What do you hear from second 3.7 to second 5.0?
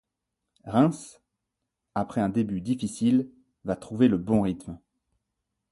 trouver le bon rythme.